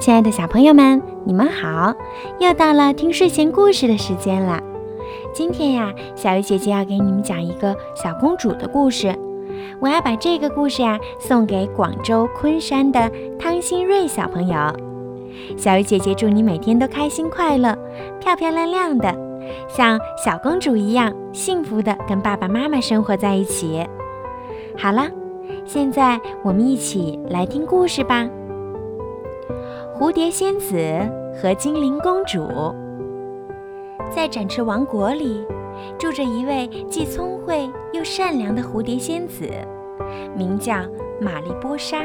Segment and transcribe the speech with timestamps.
[0.00, 1.94] 亲爱的小朋友们，你们好！
[2.38, 4.58] 又到了听睡前故事的时间了。
[5.34, 9.14] 今天呀，小鱼姐姐要给你们讲一个小公主的故事。
[9.78, 14.56] 我要把这个故事呀送给广州昆山的汤新瑞小朋友。
[15.58, 17.76] 小鱼姐姐祝你每天都开心快乐、
[18.20, 19.14] 漂漂亮亮的，
[19.68, 23.86] 像小公主一样幸福的跟爸爸妈妈生活在一起。
[24.78, 25.10] 好了，
[25.66, 28.26] 现在我们一起来听故事吧。
[30.00, 30.78] 蝴蝶仙子
[31.36, 32.48] 和精灵公主，
[34.10, 35.46] 在展翅王国里，
[35.98, 39.46] 住着一位既聪慧又善良的蝴蝶仙子，
[40.34, 40.76] 名叫
[41.20, 42.04] 玛丽波莎。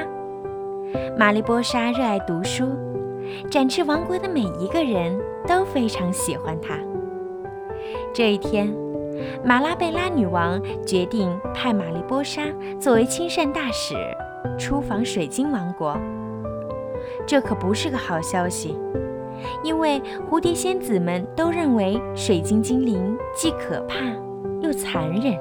[1.17, 2.65] 玛丽波莎热爱读书，
[3.49, 5.17] 展翅王国的每一个人
[5.47, 6.77] 都非常喜欢她。
[8.13, 8.75] 这一天，
[9.41, 12.41] 马拉贝拉女王决定派玛丽波莎
[12.77, 13.95] 作为亲善大使，
[14.59, 15.97] 出访水晶王国。
[17.27, 18.77] 这可不是个好消息，
[19.63, 23.95] 因为蝴蝶仙子们都认为水晶精灵既可怕
[24.61, 25.35] 又残忍。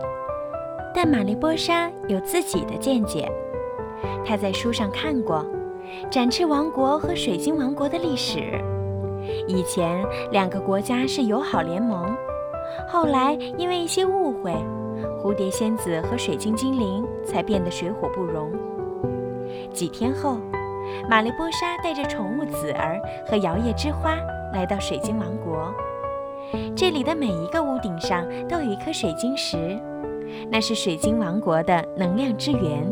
[0.95, 3.31] 但玛丽波莎有自己的见解，
[4.25, 5.45] 她在书上看过
[6.11, 8.41] 展翅王国和水晶王国的历史。
[9.47, 12.07] 以前两个国家是友好联盟，
[12.89, 14.55] 后来因为一些误会，
[15.23, 18.51] 蝴蝶仙子和水晶精灵才变得水火不容。
[19.71, 20.39] 几天后。
[21.09, 24.17] 玛丽波莎带着宠物子儿和摇曳之花
[24.53, 25.73] 来到水晶王国。
[26.77, 29.79] 这里的每一个屋顶上都有一颗水晶石，
[30.51, 32.87] 那是水晶王国的能量之源。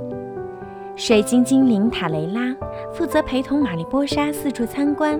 [0.97, 2.55] 水晶精灵塔雷拉
[2.92, 5.19] 负责陪同玛丽波莎四处参观。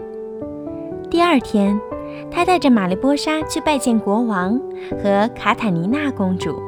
[1.11, 1.79] 第二天，
[2.31, 4.61] 他带着玛丽波莎去拜见国王
[5.03, 6.61] 和卡塔尼娜公主。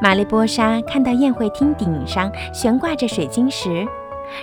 [0.00, 3.86] 玛丽波莎看到宴会厅顶上悬挂着水晶石。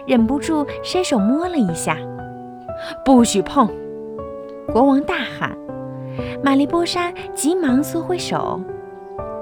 [0.05, 1.97] 忍不住伸手摸了一下，
[3.03, 3.69] 不许碰！
[4.71, 5.57] 国王大喊。
[6.43, 8.59] 玛丽波莎急忙缩回手，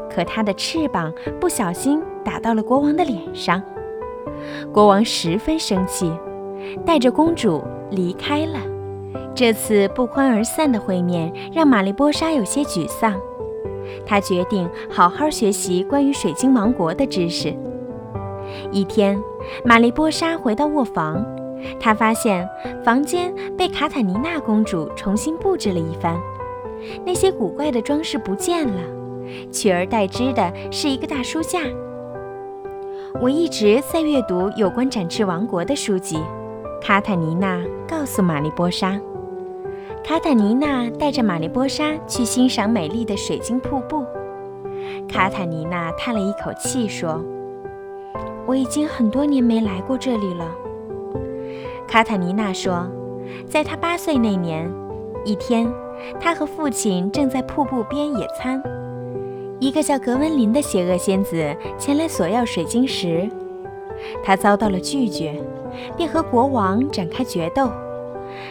[0.09, 3.61] 可她的翅膀不小心打到了国王的脸上。
[4.72, 6.11] 国王十分生气，
[6.85, 8.59] 带着公主离开了。
[9.33, 13.13] 这次不欢而散的会面让玛丽波莎有些沮丧，
[14.05, 17.55] 她决定好好学习关于水晶王国的知识。
[18.77, 19.19] 一天，
[19.65, 21.25] 玛丽波莎回到卧房，
[21.79, 22.47] 她发现
[22.85, 26.15] 房间被卡塔尼娜公主重新布置了一番，
[27.03, 28.79] 那些古怪的装饰不见了，
[29.51, 31.61] 取而代之的是一个大书架。
[33.19, 36.19] 我一直在阅读有关展翅王国的书籍，
[36.79, 38.99] 卡塔尼娜告诉玛丽波莎。
[40.03, 44.05] 卡塔尼娜带着玛丽波莎去欣赏美丽的水晶瀑布。
[45.09, 47.25] 卡塔尼娜叹了一口气说。
[48.47, 50.50] 我已经很多年没来过这里了，
[51.85, 52.88] 卡塔尼娜说，
[53.46, 54.72] 在她八岁那年，
[55.25, 55.69] 一天，
[56.18, 58.63] 她和父亲正在瀑布边野餐，
[59.59, 63.30] 一个叫格温林的邪恶仙子前来索要水晶石，
[64.24, 65.35] 她遭到了拒绝，
[65.97, 67.69] 便和国王展开决斗，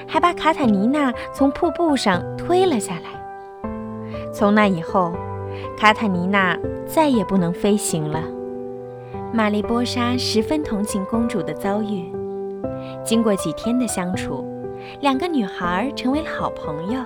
[0.07, 3.71] 还把卡塔尼娜从瀑布上推了下来。
[4.31, 5.15] 从那以后，
[5.78, 8.23] 卡塔尼娜再也不能飞行了。
[9.36, 12.10] 玛丽波莎十分同情公主的遭遇。
[13.04, 14.42] 经过几天的相处，
[15.02, 16.98] 两个女孩成为好朋友。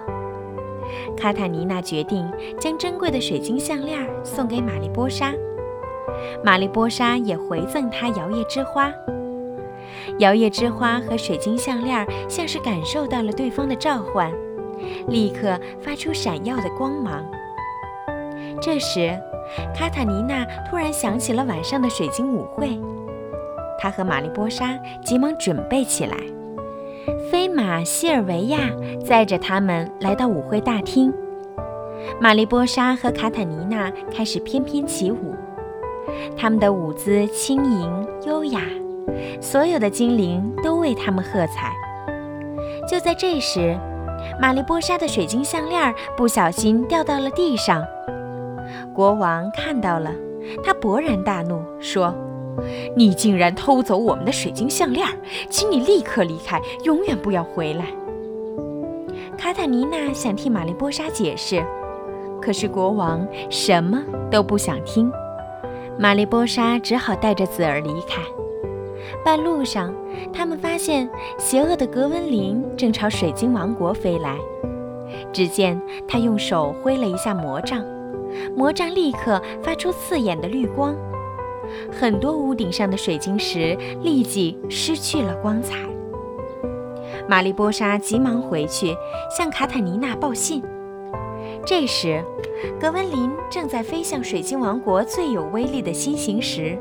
[1.16, 5.34] 卡塔尼娜决定将珍贵的水晶项链送给玛丽波莎，
[6.44, 8.92] 玛丽波莎也回赠她摇曳之花。
[10.20, 14.32] 摇曳之花和水晶项链像是感受到了对方的召唤，
[15.08, 17.24] 立刻发出闪耀的光芒。
[18.62, 19.18] 这时，
[19.74, 22.78] 卡塔尼娜突然想起了晚上的水晶舞会，
[23.78, 26.16] 她和玛丽波莎急忙准备起来。
[27.30, 28.58] 飞马西尔维亚
[29.04, 31.12] 载着他们来到舞会大厅，
[32.20, 35.34] 玛丽波莎和卡塔尼娜开始翩翩起舞，
[36.36, 38.60] 他们的舞姿轻盈优雅，
[39.40, 41.72] 所有的精灵都为他们喝彩。
[42.88, 43.78] 就在这时，
[44.40, 47.84] 玛丽波莎的水晶项链不小心掉到了地上。
[48.94, 50.12] 国王看到了，
[50.64, 52.14] 他勃然大怒，说
[52.96, 55.06] ：“你竟然偷走我们的水晶项链，
[55.48, 57.86] 请你立刻离开，永远不要回来。”
[59.38, 61.64] 卡塔尼娜想替玛丽波莎解释，
[62.42, 65.10] 可是国王什么都不想听。
[65.98, 68.22] 玛丽波莎只好带着子儿离开。
[69.24, 69.94] 半路上，
[70.32, 74.36] 他们发现邪恶的格温林正朝水晶王国飞来。
[75.32, 77.84] 只见他用手挥了一下魔杖。
[78.56, 80.94] 魔杖立刻发出刺眼的绿光，
[81.92, 85.76] 很多屋顶上的水晶石立即失去了光彩。
[87.28, 88.96] 玛丽波莎急忙回去
[89.30, 90.62] 向卡塔尼娜报信。
[91.64, 92.24] 这时，
[92.80, 96.76] 格温林正在飞向水晶王国最有威力的新形石。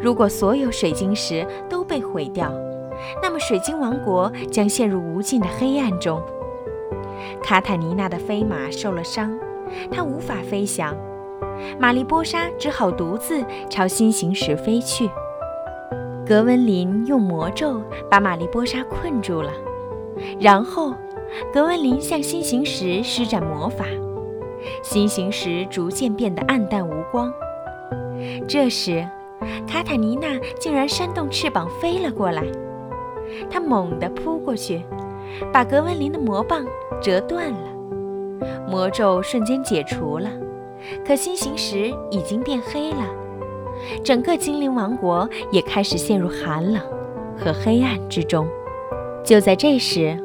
[0.00, 2.52] 如果所有水晶石都被毁掉，
[3.22, 6.20] 那么水晶王国将陷入无尽的黑暗中。
[7.42, 9.36] 卡塔尼娜的飞马受了伤，
[9.90, 10.96] 它无法飞翔。
[11.78, 15.10] 玛丽波莎只好独自朝新形石飞去。
[16.26, 19.50] 格温林用魔咒把玛丽波莎困住了，
[20.38, 20.92] 然后
[21.52, 23.86] 格温林向新形石施展魔法，
[24.82, 27.32] 新形石逐渐变得暗淡无光。
[28.46, 29.08] 这时，
[29.66, 32.44] 卡塔尼娜竟然扇动翅膀飞了过来，
[33.48, 34.82] 她猛地扑过去，
[35.52, 36.64] 把格温林的魔棒
[37.00, 37.68] 折断了，
[38.68, 40.30] 魔咒瞬间解除了。
[41.06, 43.04] 可心形石已经变黑了，
[44.04, 46.80] 整个精灵王国也开始陷入寒冷
[47.36, 48.46] 和黑暗之中。
[49.24, 50.16] 就在这时，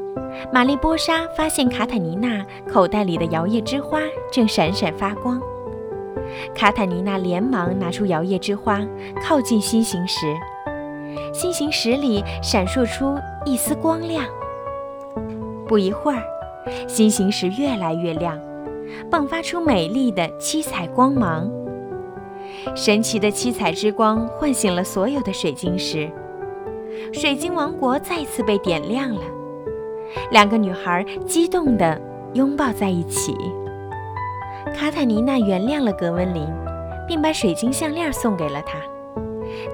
[0.52, 4.00] 玛丽波莎发现卡塔尼娜口袋里的摇曳之花
[4.32, 5.42] 正闪闪发光。
[6.56, 8.80] 卡塔尼娜连忙拿出摇曳之花，
[9.22, 10.34] 靠近心形石。
[11.34, 14.26] 心形石里闪烁出一丝光亮。
[15.68, 16.24] 不一会儿，
[16.88, 18.40] 心形石越来越亮。
[19.10, 21.50] 迸发出美丽的七彩光芒，
[22.76, 26.12] 神奇的七彩之光唤醒了所有的水晶石，
[27.12, 29.22] 水晶王国再次被点亮了。
[30.32, 32.00] 两个女孩激动地
[32.34, 33.36] 拥抱在一起。
[34.76, 36.48] 卡塔尼娜原谅了格温林，
[37.08, 38.78] 并把水晶项链送给了她。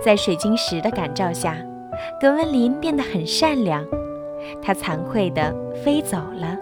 [0.01, 1.57] 在水晶石的感召下，
[2.21, 3.85] 格温林变得很善良，
[4.61, 5.53] 她惭愧地
[5.83, 6.57] 飞走了。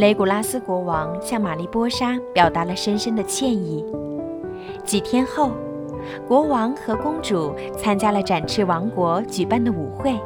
[0.00, 3.84] 雷古拉斯国王向玛丽波莎表达了深深的歉意。
[4.82, 5.50] 几天后，
[6.26, 10.18] 国王和公主参加了展翅王国举办的舞会，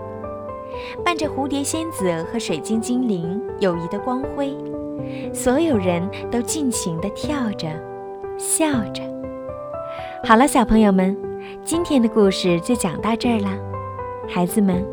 [1.04, 4.56] 伴着蝴蝶仙子和水晶精灵友谊的光辉，
[5.32, 7.66] 所有人都尽情地跳着，
[8.38, 9.02] 笑着。
[10.22, 11.16] 好了，小朋友们，
[11.64, 13.48] 今天的故事就讲到这儿了，
[14.28, 14.86] 孩子们，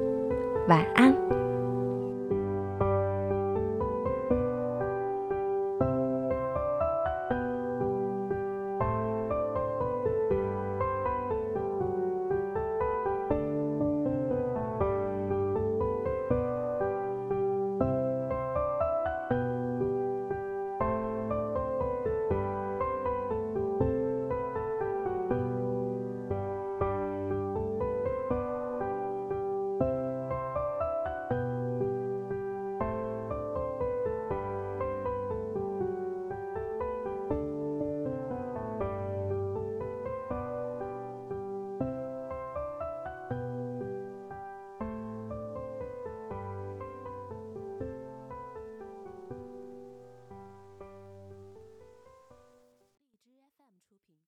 [0.67, 1.15] 晚安。